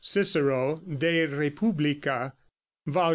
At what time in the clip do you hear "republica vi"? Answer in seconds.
1.27-3.09